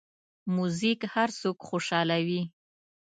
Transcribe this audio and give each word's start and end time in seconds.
موزیک 0.55 0.99
هر 1.13 1.29
څوک 1.39 1.57
خوشحالوي. 1.69 2.41